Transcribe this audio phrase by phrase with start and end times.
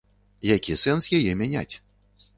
[0.51, 1.75] Які сэнс яе мяняць?